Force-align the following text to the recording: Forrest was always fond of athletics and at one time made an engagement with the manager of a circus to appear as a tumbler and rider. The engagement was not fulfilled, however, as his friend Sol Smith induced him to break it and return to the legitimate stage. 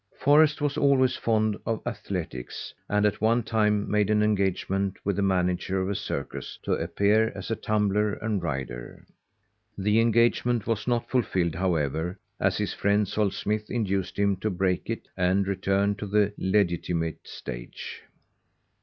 Forrest 0.17 0.61
was 0.61 0.77
always 0.77 1.15
fond 1.15 1.57
of 1.63 1.79
athletics 1.85 2.73
and 2.89 3.05
at 3.05 3.21
one 3.21 3.43
time 3.43 3.87
made 3.87 4.09
an 4.09 4.23
engagement 4.23 4.97
with 5.05 5.15
the 5.17 5.21
manager 5.21 5.79
of 5.79 5.91
a 5.91 5.95
circus 5.95 6.57
to 6.63 6.71
appear 6.71 7.31
as 7.35 7.51
a 7.51 7.55
tumbler 7.55 8.13
and 8.13 8.41
rider. 8.41 9.05
The 9.77 9.99
engagement 9.99 10.65
was 10.65 10.87
not 10.87 11.07
fulfilled, 11.07 11.53
however, 11.53 12.17
as 12.39 12.57
his 12.57 12.73
friend 12.73 13.07
Sol 13.07 13.29
Smith 13.29 13.69
induced 13.69 14.17
him 14.17 14.37
to 14.37 14.49
break 14.49 14.89
it 14.89 15.07
and 15.15 15.45
return 15.47 15.93
to 15.97 16.07
the 16.07 16.33
legitimate 16.35 17.27
stage. 17.27 18.01